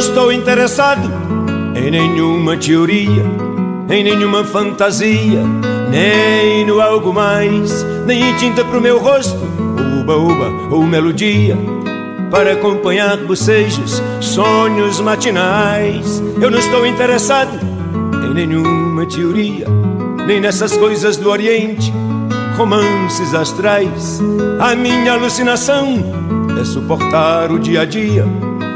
Estou 0.00 0.32
interessado 0.32 1.12
em 1.76 1.90
nenhuma 1.90 2.56
teoria, 2.56 3.22
em 3.90 4.02
nenhuma 4.02 4.42
fantasia, 4.42 5.42
nem 5.90 6.64
no 6.64 6.80
algo 6.80 7.12
mais, 7.12 7.84
nem 8.06 8.30
em 8.30 8.36
tinta 8.36 8.64
pro 8.64 8.80
meu 8.80 8.98
rosto, 8.98 9.38
uba 10.00 10.16
uba 10.16 10.74
ou 10.74 10.84
melodia, 10.84 11.54
para 12.30 12.54
acompanhar 12.54 13.18
bocejos, 13.18 14.02
sonhos 14.20 15.00
matinais. 15.00 16.22
Eu 16.40 16.50
não 16.50 16.58
estou 16.58 16.86
interessado 16.86 17.60
em 18.24 18.32
nenhuma 18.32 19.04
teoria, 19.04 19.66
nem 20.26 20.40
nessas 20.40 20.74
coisas 20.78 21.18
do 21.18 21.28
Oriente, 21.28 21.92
romances 22.56 23.34
astrais. 23.34 24.18
A 24.58 24.74
minha 24.74 25.12
alucinação 25.12 25.98
é 26.58 26.64
suportar 26.64 27.52
o 27.52 27.58
dia 27.58 27.82
a 27.82 27.84
dia 27.84 28.24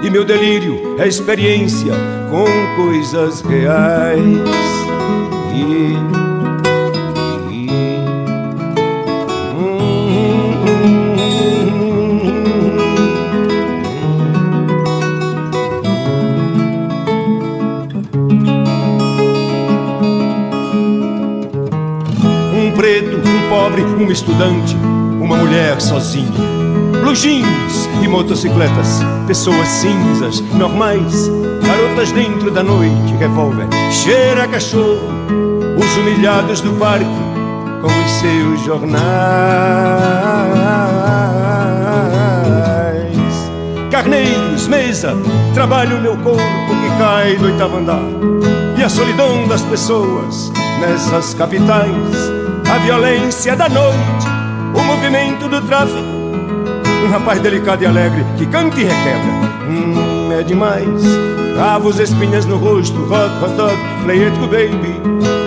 e 0.04 0.10
meu 0.10 0.22
delírio 0.22 0.96
é 0.98 1.08
experiência 1.08 1.94
com 2.30 2.44
coisas 2.76 3.40
reais. 3.40 4.20
E, 5.56 5.96
um 22.54 22.72
preto, 22.76 23.16
um 23.16 23.48
pobre, 23.48 23.82
um 23.82 24.12
estudante, 24.12 24.76
uma 25.20 25.36
mulher 25.36 25.80
sozinha 25.80 26.54
blue 27.04 27.14
jeans 27.14 27.73
e 28.02 28.08
motocicletas, 28.08 29.00
pessoas 29.26 29.68
cinzas, 29.68 30.40
normais, 30.52 31.28
garotas 31.62 32.12
dentro 32.12 32.50
da 32.50 32.62
noite, 32.62 33.14
revólver, 33.18 33.66
cheira 33.90 34.46
cachorro, 34.48 35.08
os 35.78 35.96
humilhados 35.96 36.60
do 36.60 36.72
parque 36.74 37.04
com 37.80 37.86
os 37.86 38.10
seus 38.12 38.60
jornais. 38.64 39.04
Carneiros, 43.90 44.66
mesa, 44.68 45.16
trabalho 45.52 46.00
meu 46.00 46.16
corpo 46.16 46.40
que 46.40 46.98
cai 46.98 47.36
do 47.36 47.46
oitavo 47.46 47.76
andar. 47.76 48.02
E 48.76 48.82
a 48.82 48.88
solidão 48.88 49.46
das 49.46 49.62
pessoas 49.62 50.52
nessas 50.80 51.34
capitais, 51.34 51.88
a 52.70 52.78
violência 52.78 53.54
da 53.54 53.68
noite, 53.68 54.26
o 54.74 54.82
movimento 54.82 55.48
do 55.48 55.60
tráfico 55.62 56.13
um 57.04 57.10
rapaz 57.10 57.40
delicado 57.40 57.82
e 57.82 57.86
alegre 57.86 58.24
que 58.38 58.46
canta 58.46 58.80
e 58.80 58.84
requebra. 58.84 59.54
Hum, 59.68 60.32
é 60.32 60.42
demais. 60.42 61.02
Cravos, 61.54 62.00
espinhas 62.00 62.46
no 62.46 62.56
rosto, 62.56 62.98
hot, 63.02 63.30
hot 63.42 63.54
dog, 63.56 63.76
play 64.04 64.24
it 64.24 64.36
baby. 64.40 65.00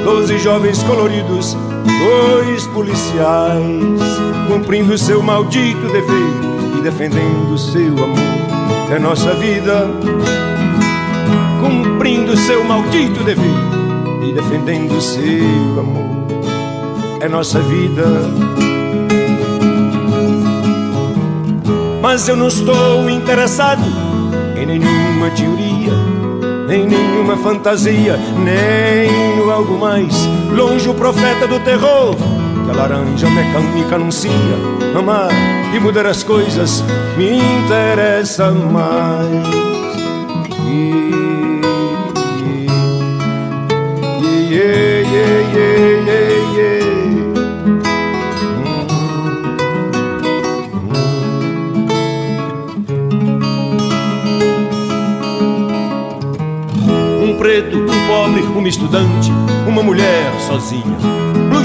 Doze 0.03 0.37
jovens 0.37 0.81
coloridos, 0.83 1.57
dois 1.83 2.65
policiais, 2.67 3.99
cumprindo 4.47 4.97
seu 4.97 5.21
maldito 5.21 5.87
dever 5.87 6.77
e 6.77 6.81
defendendo 6.81 7.57
seu 7.57 7.91
amor. 7.91 8.91
É 8.91 8.99
nossa 8.99 9.33
vida, 9.33 9.87
cumprindo 11.59 12.37
seu 12.37 12.63
maldito 12.63 13.21
dever 13.23 13.43
e 14.23 14.31
defendendo 14.31 15.01
seu 15.01 15.79
amor. 15.79 16.07
É 17.19 17.27
nossa 17.27 17.59
vida. 17.59 18.66
Mas 22.09 22.29
eu 22.29 22.37
não 22.37 22.47
estou 22.47 23.09
interessado 23.09 23.83
em 24.55 24.65
nenhuma 24.65 25.29
teoria, 25.31 25.91
em 26.73 26.87
nenhuma 26.87 27.35
fantasia, 27.35 28.15
nem 28.45 29.35
no 29.35 29.51
algo 29.51 29.77
mais. 29.77 30.15
Longe 30.49 30.87
o 30.87 30.93
profeta 30.93 31.45
do 31.45 31.59
terror, 31.59 32.15
que 32.15 32.71
a 32.71 32.73
laranja 32.73 33.29
mecânica 33.29 33.95
anuncia. 33.95 34.31
Amar 34.97 35.29
e 35.75 35.79
mudar 35.81 36.05
as 36.05 36.23
coisas 36.23 36.81
me 37.17 37.39
interessa 37.39 38.51
mais. 38.51 39.45
Yeah, 40.65 41.06
preto, 57.37 57.77
um 57.77 58.07
pobre, 58.07 58.41
uma 58.41 58.67
estudante, 58.67 59.31
uma 59.67 59.83
mulher 59.83 60.33
sozinha. 60.47 60.97
Blue 61.49 61.63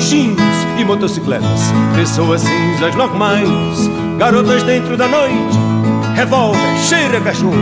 e 0.78 0.84
motocicletas, 0.84 1.72
pessoas 1.94 2.42
cinzas 2.42 2.94
normais, 2.94 3.88
garotas 4.18 4.62
dentro 4.62 4.96
da 4.96 5.08
noite, 5.08 5.58
revólver, 6.14 6.58
cheira 6.78 7.20
cachorro, 7.20 7.56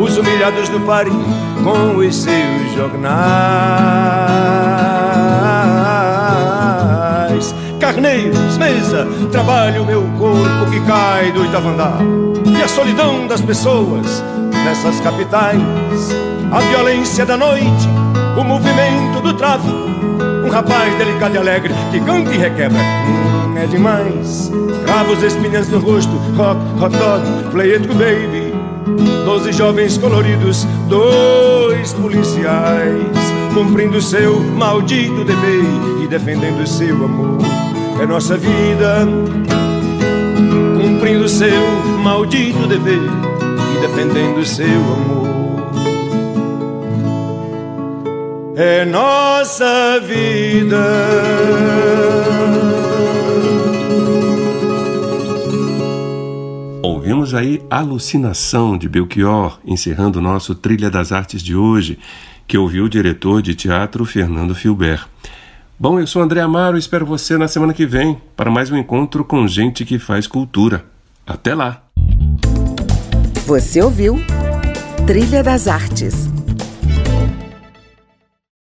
os 0.00 0.16
humilhados 0.16 0.68
do 0.68 0.80
parque 0.80 1.10
com 1.62 1.96
os 1.96 2.14
seus 2.14 2.74
jornais. 2.74 3.14
Carneiros, 7.78 8.58
mesa, 8.58 9.06
trabalho 9.30 9.84
meu 9.84 10.02
corpo 10.18 10.70
que 10.70 10.80
cai 10.80 11.30
do 11.32 11.42
oitavo 11.42 11.68
andar. 11.68 11.98
E 12.46 12.62
a 12.62 12.68
solidão 12.68 13.26
das 13.26 13.40
pessoas 13.40 14.22
nessas 14.64 15.00
capitais 15.00 15.60
a 16.54 16.60
violência 16.60 17.26
da 17.26 17.36
noite, 17.36 17.88
o 18.38 18.44
movimento 18.44 19.20
do 19.20 19.34
tráfico. 19.34 19.74
Um 20.46 20.48
rapaz 20.48 20.96
delicado 20.96 21.34
e 21.34 21.38
alegre 21.38 21.74
que 21.90 21.98
canta 21.98 22.32
e 22.32 22.38
requebra. 22.38 22.78
Hum, 22.78 23.58
é 23.58 23.66
demais. 23.66 24.52
Cravos, 24.84 25.20
espinhas 25.24 25.68
no 25.68 25.80
rosto, 25.80 26.12
hot, 26.38 26.56
hot 26.80 26.96
dog, 26.96 27.50
play 27.50 27.74
it 27.74 27.88
baby. 27.88 28.54
Doze 29.24 29.50
jovens 29.52 29.98
coloridos, 29.98 30.64
dois 30.88 31.92
policiais, 31.94 33.02
cumprindo 33.52 34.00
seu 34.00 34.38
maldito 34.38 35.24
dever 35.24 35.64
e 36.04 36.06
defendendo 36.06 36.64
seu 36.68 37.04
amor. 37.04 37.38
É 38.00 38.06
nossa 38.06 38.36
vida, 38.36 39.08
cumprindo 40.80 41.28
seu 41.28 41.66
maldito 42.04 42.64
dever 42.68 43.00
e 43.76 43.80
defendendo 43.80 44.44
seu 44.44 44.66
amor. 44.66 45.23
É 48.56 48.84
nossa 48.84 50.00
vida. 50.00 50.76
Ouvimos 56.82 57.34
aí 57.34 57.62
Alucinação 57.68 58.78
de 58.78 58.88
Belchior, 58.88 59.58
encerrando 59.64 60.18
o 60.18 60.22
nosso 60.22 60.54
Trilha 60.54 60.90
das 60.90 61.10
Artes 61.10 61.42
de 61.42 61.56
hoje, 61.56 61.98
que 62.46 62.56
ouviu 62.56 62.84
o 62.84 62.88
diretor 62.88 63.42
de 63.42 63.54
teatro 63.54 64.04
Fernando 64.04 64.54
Filber. 64.54 65.04
Bom, 65.78 65.98
eu 65.98 66.06
sou 66.06 66.22
André 66.22 66.40
Amaro 66.40 66.76
e 66.76 66.78
espero 66.78 67.04
você 67.04 67.36
na 67.36 67.48
semana 67.48 67.74
que 67.74 67.86
vem 67.86 68.20
para 68.36 68.50
mais 68.50 68.70
um 68.70 68.76
encontro 68.76 69.24
com 69.24 69.48
gente 69.48 69.84
que 69.84 69.98
faz 69.98 70.26
cultura. 70.26 70.84
Até 71.26 71.54
lá! 71.54 71.82
Você 73.46 73.82
ouviu 73.82 74.18
Trilha 75.06 75.42
das 75.42 75.66
Artes 75.66 76.33